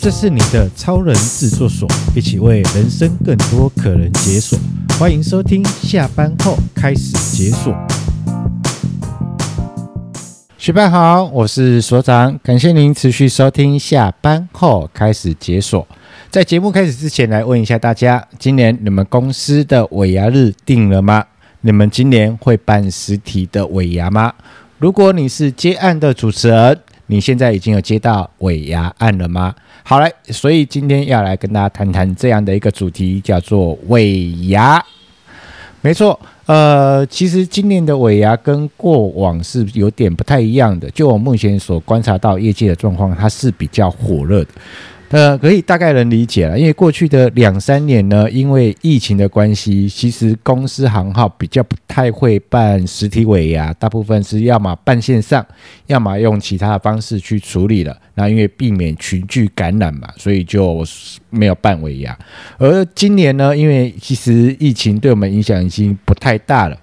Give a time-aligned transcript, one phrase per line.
[0.00, 4.56] 这是你的超人制作所，一起为人生更多可能解锁。
[4.96, 7.74] 欢迎收听，下班后开始解锁。
[10.56, 15.84] 学伴好，我是所长，感谢您持续收听，下班后开始解锁。
[16.30, 21.24] 在节目开始之前，来问一下大家：今年你们公司的尾牙日定了吗？
[21.62, 24.32] 你们今年会办实体的尾牙吗？
[24.78, 29.52] 如果你是接案的主持人，你现在已经有接到尾牙案了吗？
[29.88, 34.84] 好嘞，所以今天要来跟大家谈谈这样的一个主题，叫做尾牙。
[35.80, 40.90] 没错，呃，其实今年的尾牙跟过往是有点不太一样的。
[40.90, 44.50] 就我目前所观察到业界的状况，它是比较火热的。
[45.10, 55.46] 呃，可以大概能理解了，因为过去的两三年呢，因为疫情的关系，其实公司行号比较不太会办实体尾牙，大部分是要么办线上，
[55.86, 57.96] 要么用其他的方式去处理了。
[58.16, 60.84] 那因为避免群聚感染嘛，所以就
[61.30, 62.14] 没有办尾牙。
[62.58, 66.76] 而今年呢，因为其实疫情对我们影响已经不太大了。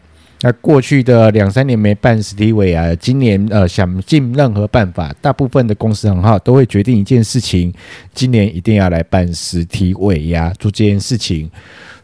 [0.46, 7.74] 那过去的两三年没办实体尾牙，今年呃想尽任何办法，大部分的公司行号都会决定一件事情，
[8.14, 11.50] 今年一定要来办实体尾牙做这件事情。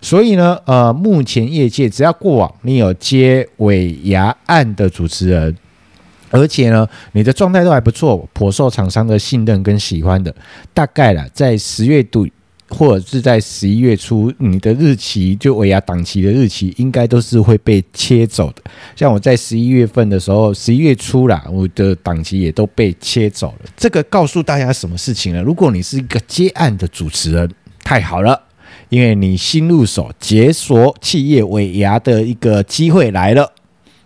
[0.01, 5.55] 所以呢，呃，目前业界只要过往你有接尾牙案的主持人，
[6.31, 10.33] 而且呢你的状态都还不错，颇受厂商的信任跟喜欢的，
[10.73, 12.33] 大概啦在十月底。
[12.71, 18.63] 或者是在十一月初，你的日期就尾牙档期的日期，应该都是会被切走的。
[18.95, 23.69] 像我在十一月份的时候，十一月初啦，我的档期也都被切走了。
[23.75, 25.41] 这个告诉大家什么事情呢？
[25.41, 27.49] 如果你是一个接案的主持人，
[27.83, 28.41] 太好了，
[28.89, 33.51] 因为你新入手解锁企业尾牙的一个机会来了。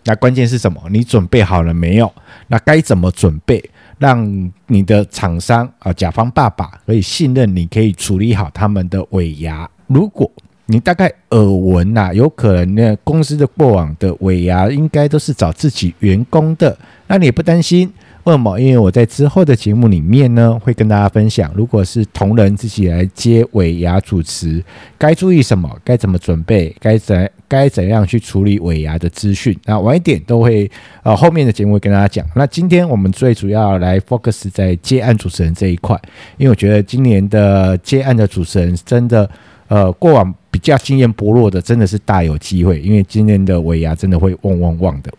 [0.06, 0.82] 那关键是什么？
[0.92, 2.12] 你准备好了没有？
[2.48, 3.64] 那该怎么准备？
[3.98, 9.70] 让你的厂商啊，甲方爸爸可以信任你，可以处理好他们的尾牙。
[9.88, 10.30] 如果
[10.68, 17.92] 你大概耳闻呐，有可能呢，公司的过往的尾牙应该都是找自己员工的，那你也不担心。
[18.26, 18.60] 为什么？
[18.60, 24.64] 因为我在之后的节目里面呢，会跟大家分享，如果是同仁自己来接尾牙主持，
[24.98, 25.70] 该注意什么？
[25.84, 26.76] 该怎么准备？
[26.80, 29.56] 该怎该怎样去处理尾牙的资讯？
[29.66, 30.70] 那晚一点都会
[31.04, 32.26] 呃后面的节目会跟大家讲。
[32.36, 35.96] 那今天我们最主要来 focus 在接案主持人这一块，
[36.38, 39.30] 因为我觉得今年的接案的主持人真的
[39.68, 45.14] 呃过往比较经验薄弱的，真的是大有机会，因为今年的尾牙真的会旺旺旺的。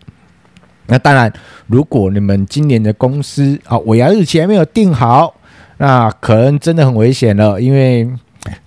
[0.88, 1.32] 那当然，
[1.66, 5.34] 如果你们今年的公司啊尾牙日期还没有定好，
[5.78, 8.08] 那可能真的很危险了，因为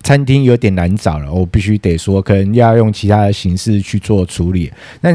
[0.02, 1.32] 餐厅有点难找了。
[1.32, 4.70] 我必须得说，可能要用其他的形式去做处理。
[5.00, 5.12] 那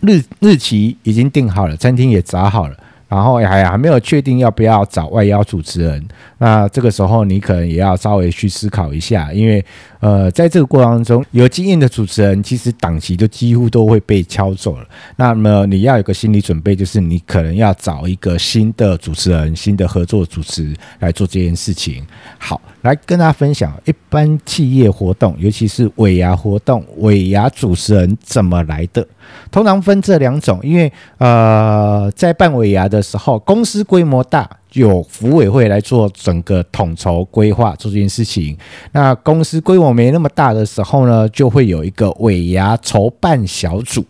[0.00, 2.76] 日日期已经定好了，餐厅也找好了。
[3.10, 6.06] 然后还还没有确定要不要找外邀主持人，
[6.38, 9.62] 那这个时候你可能也要稍微去思考一下，因为
[9.98, 14.86] 呃，在这个过程中，有经验的主持人其实档期就几乎都会被敲走了。
[15.16, 22.06] 那么你要有个心理准备，就是你可能要找一个新的主持人、新的合作主持来做这件事情。
[22.38, 29.04] 好，来跟大家分享一般企业活动，尤其是尾牙活动，尾牙主持人怎么来的？
[29.50, 38.56] 通常分这两种，因为呃，在办尾牙的时候，公司规模大，有福委会来做整个统筹规划做这件事情。
[38.92, 44.04] 那公司规模没那么大的时候呢，就会有一个尾牙筹办小组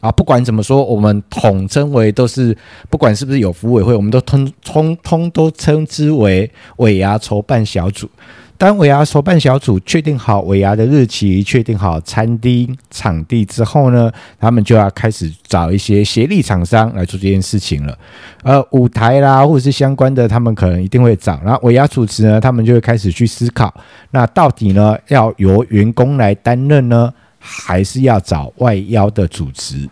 [0.00, 0.10] 啊。
[0.12, 2.56] 不管怎么说，我们统称为都是，
[2.88, 8.08] 不管是不是有福委会，我们都通通通都称之为尾牙筹办小组。
[8.56, 17.98] 当尾牙筹办小组确定好尾牙的日期，确定好餐厅场地之后呢，他们就要开始找一些协力厂商来做这件事情了。
[18.44, 21.40] 呃，舞台啦，或者是相关的，他们可能一定会找。
[21.44, 23.74] 然后尾牙主持呢，他们就会开始去思考，
[24.12, 29.88] 那到底呢，要由员工来担任呢，还是要找外邀的主持？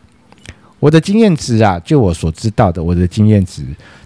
[0.79, 3.65] 我的经验值啊，就我所知道的，我的经验值。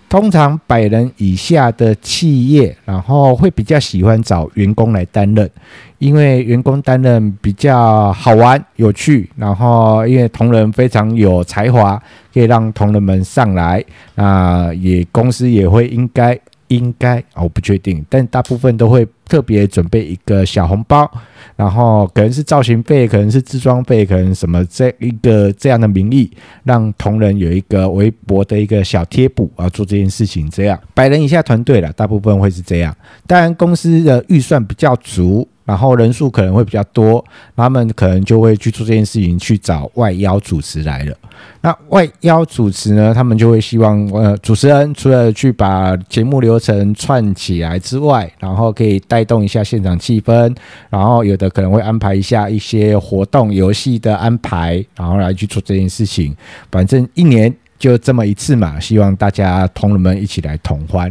[0.08, 5.50] 通常百人以下的企业，然后会比较喜欢找员工来担任，
[5.98, 12.00] 因为员工担任比较好玩、有趣，然后因为同仁非常有才华，
[12.32, 16.38] 可以让同仁们上来，那也公司也会应该
[16.68, 21.10] 应该，我不确定，但大部分都会特别准备一个小红包，
[21.56, 26.30] 然后可能是造型费，可能是置装费，可能什么这一个这样的名义，
[26.64, 32.96] 让同仁有一个微博的一个小贴补啊，做这件事情这样，百人以下团队了，大部分会是这样。
[33.26, 35.46] 当然公司的预算比较足。
[35.66, 37.24] 然后人数可能会比较多，
[37.56, 41.16] 他们可能就会去做这件事情，去找外邀主持来了。
[41.60, 50.54] 那外邀主持呢，他们就会希望，呃，主持人除了去把节目流程串起来之外，然后可以带带动一下现场气氛，
[50.90, 56.36] 然后有的可能会安排一下一些活动、游戏的安排，然后来去做这件事情。
[56.70, 61.10] 反正一年就这么一次嘛，希望大家同仁们一起来同欢。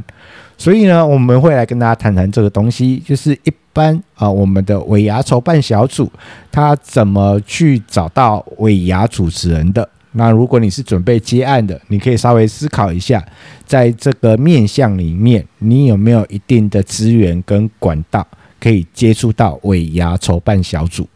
[0.55, 6.11] 所以呢，我们会来跟大家谈谈这个东西，就是一般啊，我们的尾牙筹办小组
[6.51, 9.89] 他怎么去找到尾牙主持人的？
[10.17, 13.23] 那如果你是准备接案的，你可以稍微思考一下，
[13.65, 18.25] 在这个面向里面，你有没有一定的资源跟管道
[18.59, 21.07] 可以接触到尾牙筹办小组？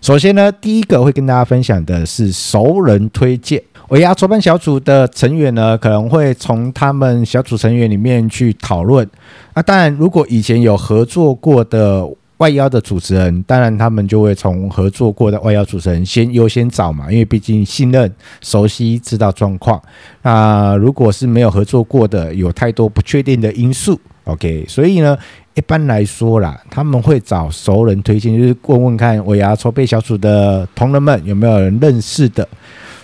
[0.00, 3.62] 首先呢，第一个会跟大家分享的是熟人推荐。
[3.88, 9.06] 尾牙筹办小组的成员呢，可能会从他们小组成员里面去讨论。
[9.54, 12.08] 那当然，如果以前有合作过的
[12.40, 18.10] 外邀的主持人，当然他们就会从合作过的外邀主持人先优先找嘛，因为毕竟信任、
[18.40, 19.80] 熟悉、知道状况。
[20.22, 24.64] 那如果是没有合作过的，有太多不确定的因素，OK。
[24.66, 25.18] 所以呢，
[25.54, 32.48] 一般来说啦，他们会找熟人推荐，就是问问看尾牙筹备小组的同仁们有没有人认识的。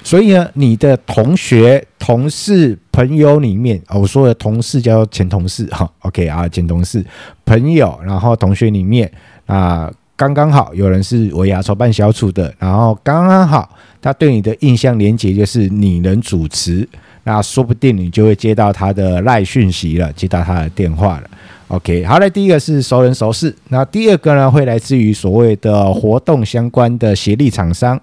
[0.07, 7.05] 所以呢，你的同学、同事、朋友里面，我说的同事叫前同事 哈，OK 啊，前同事、
[7.45, 9.11] 朋友，然后同学里面
[9.47, 13.69] 啊，刚刚好有人是尾牙筹办小组的，然后刚刚好
[14.01, 16.89] 他对你的印象连接就是你能主持，
[17.25, 21.29] 那说不定你就会接到他的赖讯息了，接到他的电话了。
[21.67, 28.01] OK，好嘞，第一个是熟人熟事，那第二个呢，会来自于所谓的活动相关的协力厂商。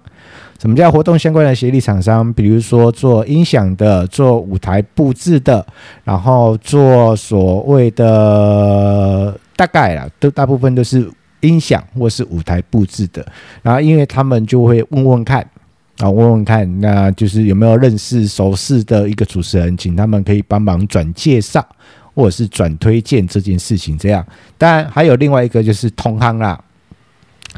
[0.60, 2.32] 什么叫活动相关的协力厂商？
[2.32, 5.66] 比如说做音响的、做舞台布置的，
[6.04, 11.10] 然后做所谓的大概啦，都大部分都是
[11.40, 13.26] 音响或是舞台布置的。
[13.62, 15.46] 然后因为他们就会问问看
[15.98, 21.64] 啊，问问看，那就是有没有认识熟识的一个主持人，请他们可以帮忙转介绍
[22.14, 23.98] 或者是转推荐这件事情。
[23.98, 24.24] 这样，
[24.56, 26.58] 当然还有另外一个就是同行啦。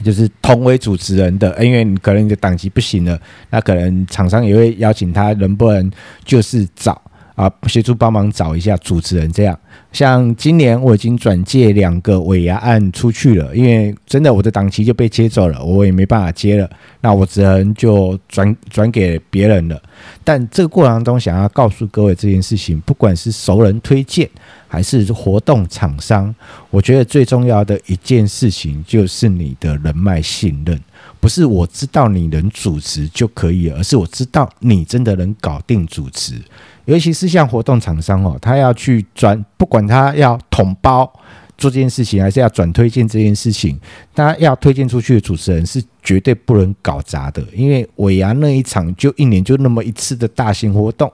[0.05, 3.19] 就是同为主持人的，因为你可能你的档期不行了，
[3.51, 5.91] 那可能厂商也会邀请他，能不能
[6.25, 7.01] 就是找
[7.37, 9.57] 啊协助帮忙找一下主持人这样。
[9.93, 16.69] 像今年我已经转借两个尾牙案出去了，因为真的我的档期就被接走了，我也没办法接了，
[17.01, 19.81] 那我只能就转转给别人了。
[20.25, 24.29] 但这个过程中，想要告诉各位这件事情，不管是熟人推荐
[24.69, 26.35] 还是活动厂商，
[26.71, 30.79] 我觉得最重要的一件事情就是你的人脉信任，
[31.27, 36.41] 不是我知道你能主持就可以，而是我知道你真的能搞定主持。
[36.85, 41.13] 尤其是像活动厂商哦，他要去转，不管他要统包
[41.59, 43.77] 做这件事情，还是要转推荐这件事情，
[44.15, 51.13] 他要推荐出去的主持人是绝对不能搞砸的，因为尾牙那一场就一年就那么一次的大型活动，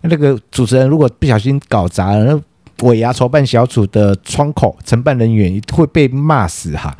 [0.00, 2.42] 那个主持人如果不小心搞砸了，那
[2.82, 6.96] 尾牙筹办小组的窗口承办人员会被骂死哈，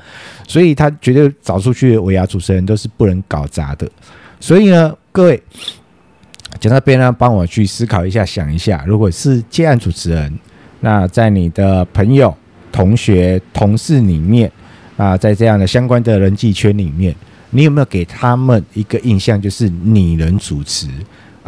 [0.47, 3.88] 所以他绝对找出去的尾牙主持人都是不能搞砸的，
[4.38, 5.43] 所以呢，各位。
[6.59, 10.37] 讲到边呢，帮我去思考一下，想一下，如果是接案主持人，
[10.81, 12.37] 那在你的朋友、
[12.73, 14.50] 同学、同事里面
[14.97, 17.15] 啊，在这样的相关的人际圈里面，
[17.50, 20.88] 你有没有给他们一个印象，就是你能主持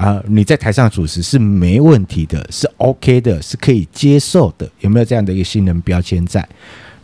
[0.02, 0.22] 啊？
[0.26, 6.46] 你在台上主持是没问题的，是 OK 的，是可以接受的，有没有这样的一个新人标签在？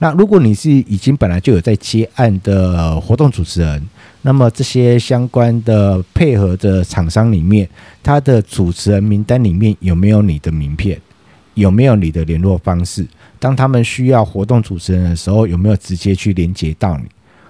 [0.00, 3.82] 那如果你是已经本来就有在接案的活动主持人，
[4.22, 7.69] 那么这些相关的配合的厂商里面，
[8.02, 11.00] 他的主持人名单里面有没有你的名片？
[11.55, 13.05] 有没有你的联络方式？
[13.40, 17.05] 当他们需要活动主持人的时候，有没有直接去连接到你？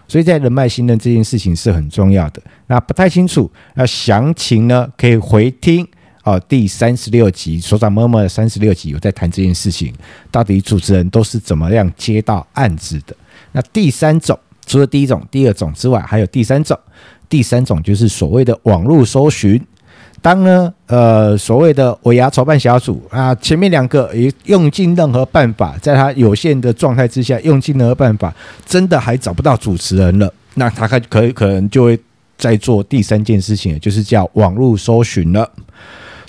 [0.08, 2.42] 所以在人脉信任这件事情是很重要的。
[2.66, 5.86] 那不太清楚，那详情呢，可以回听
[6.24, 9.94] 哦，第三十六集所长妈妈的三十六集有在谈这件事情，
[10.32, 13.14] 到底主持人都是怎么样接到案子的？
[13.52, 14.36] 那第三种。
[14.66, 16.78] 除了第一种、第二种之外，还有第三种。
[17.26, 19.58] 第三种就是所谓的网络搜寻。
[20.20, 28.34] 当呢，呃，所谓的尾牙筹办小组啊，前面两个也用尽任何办法，在他有限的状态之下，用尽任何办法，
[28.66, 31.98] 真的还找不到主持人了，那他可可可能就会
[32.36, 35.50] 再做第三件事情，就是叫网络搜寻了。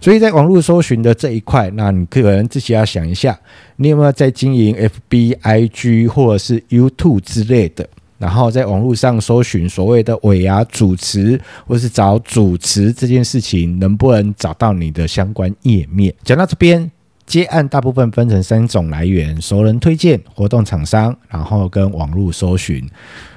[0.02, 3.38] 所以在网络搜寻的这一块，那你可能自己要想一下，
[3.76, 4.74] 你有没有在经营
[5.10, 7.86] FB、IG 或者是 YouTube 之类的，
[8.20, 16.14] 然后在网络上搜寻所谓的尾牙主持，或是找主持这件事情，能不能找到你的相关页面？
[16.24, 16.92] 讲到这边。
[17.26, 22.84] 接案大部分分成三种来源：熟人推荐、活动厂商，然后跟网络搜寻。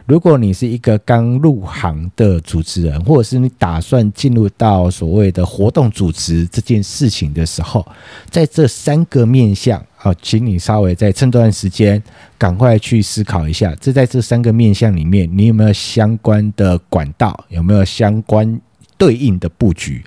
[0.07, 7.87] 如果你是一个刚入行的主持人，或者是你打算进入到所谓的活动主持这件事情的时候，
[8.31, 12.03] 在这三个面向好，请你稍微再趁这段时间
[12.37, 17.45] 赶快去思考一下，这在这三个面向里面，你有没有相关的管道？
[17.51, 18.61] 有没有相关
[18.99, 20.03] 对应的布局？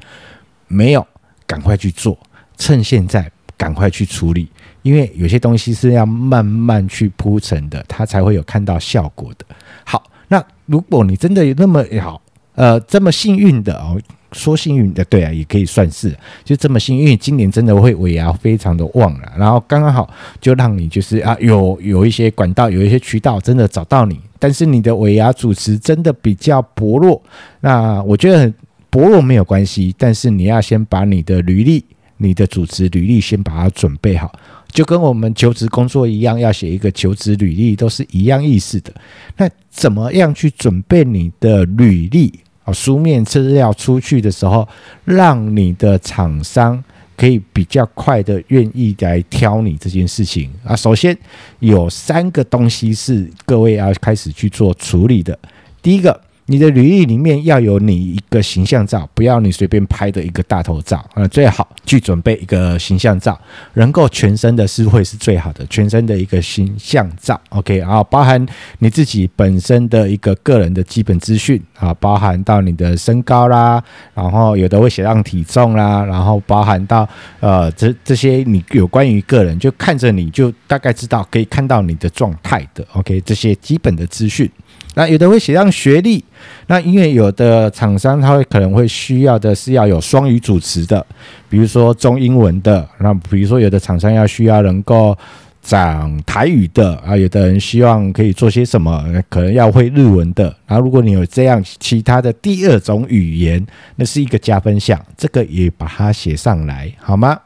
[0.68, 1.08] 没有，
[1.48, 2.20] 赶快去做，
[2.58, 3.32] 趁现在。
[3.58, 4.50] 赶快去处理，
[4.82, 9.46] 因为有些东西是要慢慢去铺陈的，它才会有看到效果的。
[9.86, 12.22] 好，那如果你真的有那么好，
[12.56, 13.98] 呃，这么幸运的哦，
[14.32, 20.10] 说幸运的，对啊，也可以算是，就这么幸运，今年真的会尾牙非常的旺了，然后刚刚好
[20.42, 27.22] 就让你就是啊，有有一些管道，有一些渠道真的找到你，但是你的尾牙主持真的比较薄弱，
[27.62, 28.54] 那我觉得很
[28.90, 31.84] 薄弱没有关系，但是你要先把你的履历。
[32.18, 34.34] 你的主持履历先把它准备好，
[34.70, 38.94] 就跟我们求职工作一样，要写一个求职履历，都是一样意思的。
[39.36, 42.34] 那怎么样去准备你的履历
[42.66, 42.74] 啊？
[42.74, 44.68] 书面资料出去的时候，
[45.06, 46.84] 让你的厂商
[47.16, 50.76] 可以比较快的愿意来挑你这件事情啊。
[50.76, 51.18] 首先
[51.60, 55.40] 有三个东西是各位要开始去做处理的，
[55.82, 56.25] 第一个。
[56.48, 63.40] 你的履历里面要有你一个形象照，不要你随便拍的一个大头照，呃，最好去准备一个形象照，
[63.74, 68.46] 能够全身的是会是最好的，全身的一个形象照，OK，然后包含
[68.78, 73.84] 你自己本身的一个个人的基本资讯啊，包含到你的身高啦，
[74.14, 77.10] 然后有的会写上体重啦，然后包含到
[77.40, 84.48] 呃这这些你有关于个人，就看着你就大概知道可以看到你的状态的，OK，这些基本的资讯。
[84.96, 86.24] 那有的会写上学历，
[86.68, 91.06] 那因为有的厂商他会可能会需要的是要有双语主持的，
[91.50, 95.18] 比如说中英文的，那比如说有的厂商要需要能够
[95.62, 100.56] 讲台语的啊，有的人希望可以做些什么，可能要会日文的。
[100.66, 103.66] 然后如果你有这样其他的第二种语言，
[103.98, 107.38] 那是一个加分项，这个也把它写上来好吗？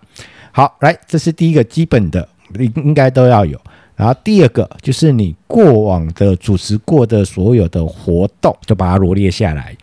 [0.52, 2.28] 好，来，这是第一个基本的，
[2.60, 3.60] 应应该都要有。
[4.00, 9.76] 然后第二个就是你过往的主持过的所有的活动，就把它罗列下来。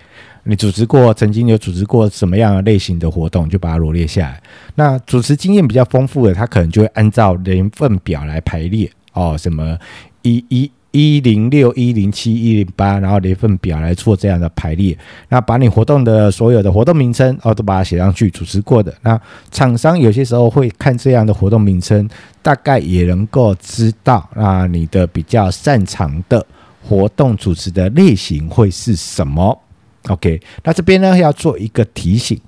[0.44, 4.42] 你主持过，曾经有主持过什么样的类型的活动，就把它罗列下来。
[4.74, 9.78] 那主持经验比较丰富的，他可能就会按照年份表来排列哦，什么
[10.22, 10.70] 一一。
[10.96, 14.96] 一零六、一零七、一零八，然后年份表来做这样的排列。
[15.28, 18.30] 那把你活动的所有的活动名称哦，都把它写上去。
[18.30, 22.08] 主持过的那厂商有些时候会看这样的活动名称，
[22.40, 26.44] 大概也能够知道那你的比较擅长的
[26.82, 29.60] 活动主持的类型会是什么。
[30.08, 32.40] OK，那这边呢要做一个提醒：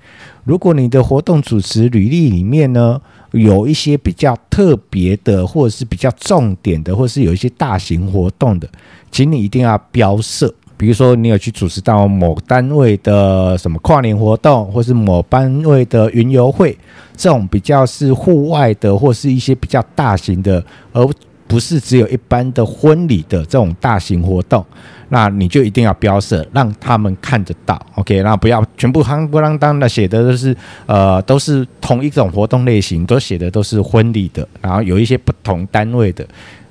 [0.43, 2.99] 如果你的活动主持履历里面呢，
[3.31, 8.67] 有一些比较特别的，或者是比较重点的，或者是有一些大型活动的，
[9.11, 10.53] 请你一定要标示。
[10.77, 16.77] 比如说，你有去主持到某单位的什么跨年活动，或是某单位的云游会，
[17.17, 21.05] 这种比较是户外的，或是一些比较大型的，而
[21.49, 24.65] 不是只有一般的婚礼的这种大型活动。
[25.11, 28.21] 那你就一定要标色，让他们看得到，OK？
[28.21, 36.23] 然后不要全部夯不啷当的写的都是，呃，都是同一种活动类型，都写的都是婚礼的，然后有一些不同单位的，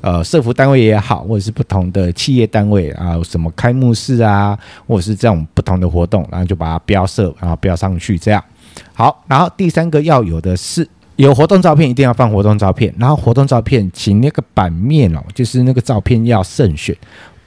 [0.02, 4.56] 呃，社服单位也好，或者是不同的企业单位啊，什么开幕式啊，
[4.86, 8.40] 或者是这种不同的活动，然后就把它标色，然后标上去，这样
[8.94, 9.24] 好。
[9.26, 16.96] 然后第三个要有的是有活动照片，一定要放活动照片，然后活动照片请那个版面哦，就是那个照片要慎选，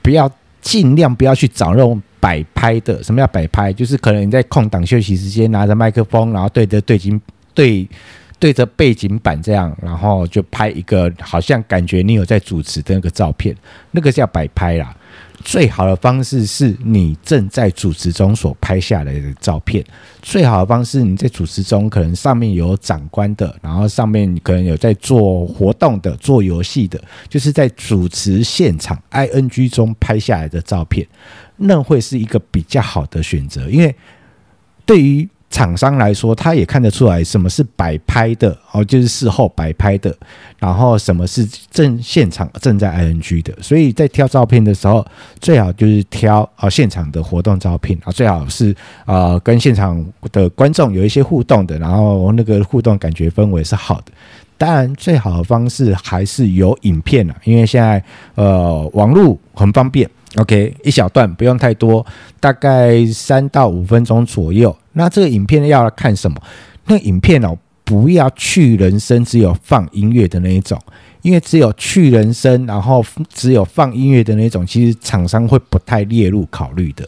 [0.00, 0.30] 不要。
[0.62, 3.02] 尽量不要去找那种摆拍的。
[3.02, 3.72] 什么叫摆拍？
[3.72, 7.20] 就是可能你在空档休息时间拿着麦克风，然后对着对景
[7.52, 7.84] 对
[8.38, 13.52] 对着背景板这样，然后就拍一个好像感觉你有在主持的那个照片，
[13.90, 14.94] 那个叫摆拍啦。
[15.44, 19.84] 最好的方式是你正在主持中所拍下来的照片。
[20.20, 31.06] 最好的方式，你在主持中可能上面有长官的，然后上面可能有在做活动的、做游戏的，就是在主持现场 ING 中拍下来的照片，
[31.56, 33.68] 那会是一个比较好的选择。
[33.68, 33.94] 因为
[34.86, 40.12] 对于厂商来说，他也看得出来什么是摆拍的哦，就是事后摆拍的，
[40.58, 43.52] 然后什么是正现场正在 ing 的。
[43.60, 45.06] 所以在挑照片的时候，
[45.40, 54.12] 最好就是挑啊现场的活动照片啊，最好是啊跟现场的观众有一些互动的，然后那个互动感觉氛围是好的。
[54.56, 58.02] 当然，最好的方式还是有影片啊，因为现在
[58.36, 60.08] 呃网络很方便。
[60.36, 62.04] OK，一小段不用太多，
[62.40, 64.74] 大概三到五分钟左右。
[64.92, 66.40] 那这个影片要看什么？
[66.86, 70.80] 那影片哦，不要去人声，只有放音乐的那一种，
[71.20, 77.06] 因为只有去人声，然后只有放音乐的那种，其实厂商会不太列入考虑的。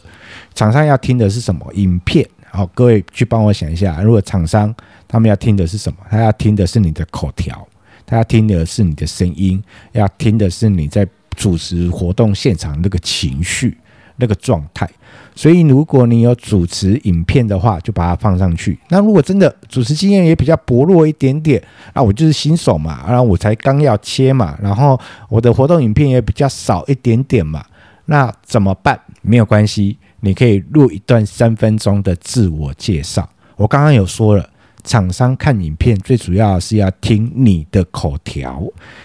[0.53, 1.65] 厂商要听的是什么？
[1.73, 2.27] 影片。
[2.51, 4.73] 好，各位去帮我想一下，如果厂商
[5.07, 5.97] 他们要听的是什么？
[6.09, 7.67] 他要听的是你的口条，
[8.05, 11.05] 他要听的是你的声音，要听的是你在
[11.35, 13.77] 主持活动现场那个情绪。
[14.17, 14.89] 那个状态，
[15.35, 18.79] 所以如果你有主持影片的话，就把它放上去。
[18.87, 21.61] 那如果真的主持经验也比较薄弱一点点，
[21.93, 27.65] 那我就是新手嘛，然后我才刚要切嘛，然后我的活动影片也比较少一点点嘛，
[28.05, 28.97] 那怎么办？
[29.21, 33.29] 没有关系，你可以录一段三分钟的自我介绍。
[33.57, 34.49] 我刚刚有说了，
[34.85, 38.63] 厂商看影片最主要是要听你的口条，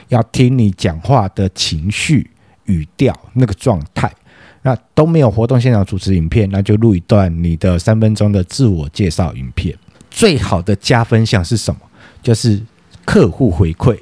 [0.08, 2.30] 要听你讲话的情绪、
[2.66, 4.12] 语调那个状态。
[4.62, 9.75] 那都没有活动现场主持影片，那就录一段你的三分钟的自我介绍影片。
[10.10, 11.80] 最好的加分项是什么？
[12.22, 12.60] 就是
[13.06, 13.99] 客户回馈，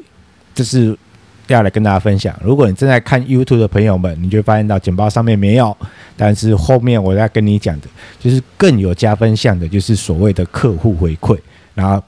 [0.57, 0.99] 这是
[1.47, 2.37] 要来跟大家分享。
[2.43, 5.77] 如果你正在看 YouTube 的朋友们，你就发现到简报上面没有，
[6.17, 7.87] 但是后面我要跟你讲的，
[8.19, 11.39] 就是更有加分项的，就是所谓的客户回馈。
[11.79, 12.03] 然后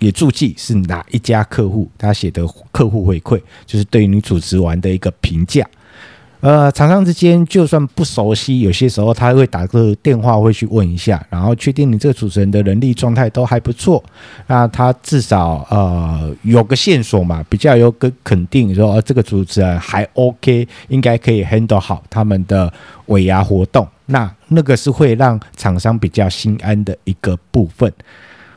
[0.00, 5.64] 也注记是哪一家客户他写的客户回馈，就是对于你主持完的一个评价。
[6.40, 14.02] 呃，厂商之间就算不熟悉，有些时候他会打个电话，会去问一下，然后确定你这个主持人的能力状态都还不错，
[14.48, 22.72] 那他至少呃有个线索嘛，比较有个肯定说，呃，这个主持人还 OK，应该可以 handle 好他们的
[23.06, 27.92] 尾牙活动，那那个是会让厂商比较心安的一个部分。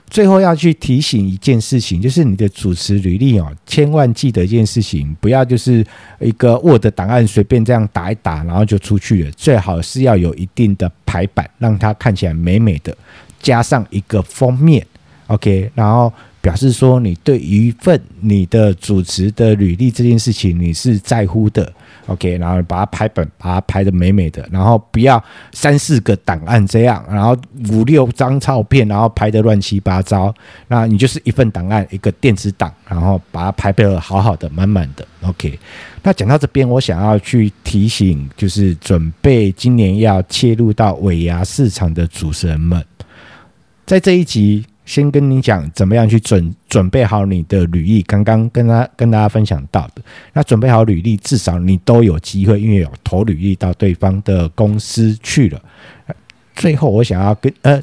[0.07, 5.85] 最后要去提醒一件事情，就是你的主持履历哦，千万记得一件事情，不要就是
[6.19, 9.31] 一个 Word 档案随便这样打一打，然后就出去了。
[9.31, 12.95] 最好是要有一定的排版，让它看起来美美的，
[13.41, 14.85] 加上一个封面
[15.27, 16.13] ，OK，然后
[16.45, 21.73] 表示说你对一份你的主持的履历这件事情，你是在乎的。
[22.05, 25.21] OK，然后把它拍本，把它拍得美美的，然后不要
[25.53, 27.35] 三四个档案这样，然后
[27.71, 30.31] 五六张照片，然后拍得乱七八糟。
[30.67, 35.03] 那你就是一份档案，一个电子档，然后把它排得好好的，满满的。
[35.23, 35.57] OK，
[36.03, 42.85] 那讲到这边，我想要去提醒，就是准备今年要切入到尾牙市场的主持人们，
[43.87, 44.63] 在这一集。
[44.85, 50.01] 先跟你讲怎么样去准准备好你的履历，刚刚跟他跟大家分享到的，
[50.33, 55.61] 那准备好履历，至少你都有机会，因为有投履历到对方的公司去了。
[56.55, 57.81] 最后，我想要跟呃，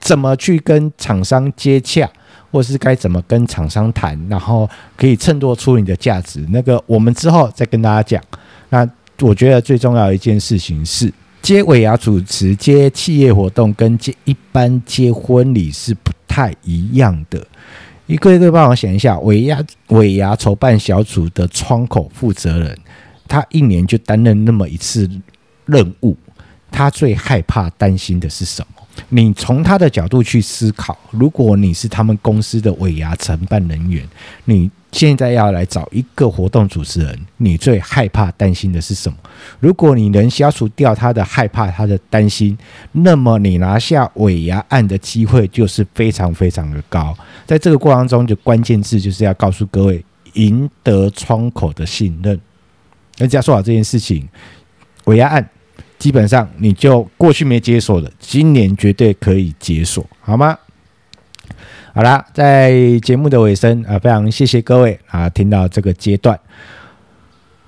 [0.00, 2.08] 怎么去跟厂商接洽，
[2.50, 8.22] 或是该怎么跟厂商谈，然后可以衬托出你的价值，那个我们之后再跟大家讲。
[8.70, 8.88] 那
[9.20, 11.12] 我觉得最重要一件事情是。
[11.42, 17.46] 接尾牙主持、接企业活动跟接一般接婚礼是不太一样的。
[18.06, 22.76] 一个一个帮我想一下，尾牙尾牙筹办小组的窗口负责人，
[23.28, 25.08] 他一年就担任那么一次
[25.64, 26.16] 任务，
[26.72, 28.83] 他最害怕担心的是什么？
[29.08, 34.06] 你从他的角度去思考，如果你是他们公司的尾牙承办人员，
[34.44, 39.18] 你现在要来找一个活动主持人，你最害怕担心的是什么？
[39.58, 42.56] 如果你能消除掉他的害怕、他的担心，
[42.92, 47.16] 那么你拿下尾牙案的机会就是非常非常的高。
[47.44, 50.04] 在这个过程中，就关键字就是要告诉各位，
[50.34, 52.40] 赢得窗口的信任。
[53.18, 54.28] 那只要说好这件事情，
[55.06, 55.48] 尾牙案。
[55.98, 60.58] 基本上你就过去没解锁的，今年绝对可以解锁，好吗？
[61.94, 66.38] 好啦，在节目的尾声啊，非常谢谢各位啊，听到这个阶段，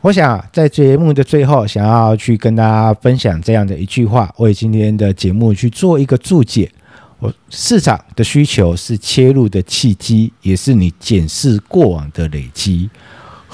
[0.00, 6.70] 我想在节目的最后，想要去跟大家分享这样的一句话，为今天的节目去做一个注解。
[7.18, 12.90] 我市场的需求是切入的契机，也是你检视过往的累积。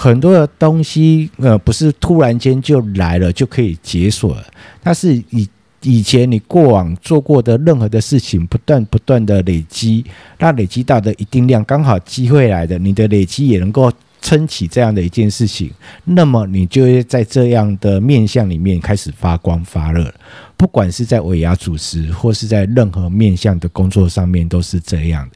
[0.02, 4.44] 很多的东西，呃，不是突然间就来了就可以解锁了，
[4.82, 5.48] 它是以
[5.82, 10.04] 以前你过往做过的任何的事情，不断不断的累积，
[10.40, 15.70] 那累积到的一定量，刚好机会来的，你的累积也能够撑起这样的一件事情，
[16.02, 20.12] 那么你就会在这样的面相里面开始发光发热。
[20.56, 25.28] 不管是在尾牙主持，或是在任何面向的工作上面，都是这样。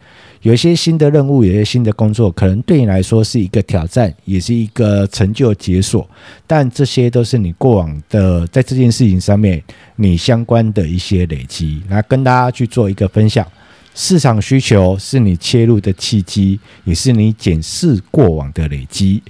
[0.47, 6.09] 有些新的任务，有些新的工作，可能对你来说是一个挑战，也是一个成就解锁。
[6.47, 9.61] 但这些都是你过往的在这件事情上面
[9.97, 13.45] 你相关的一些累积，来跟大家去做一个分享。
[13.93, 19.21] 市场需求是你切入的契机，也是你检视过往的累积。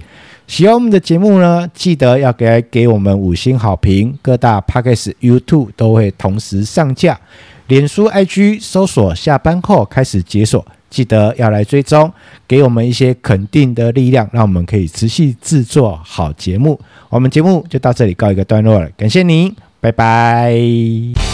[0.45, 4.15] 喜欢我们的节目呢，记得要给给我们五星好评。
[4.21, 7.19] 各大 Podcast、YouTube 都会同时上架，
[7.69, 12.11] 脸书、IG 搜索下班后开始解锁，记得要来追踪，
[12.47, 16.79] 给我们一些肯定的力量，让我们可以持续制作好节目。
[17.09, 21.26] 我们节目就到这里告一个段落了，感谢您，拜拜。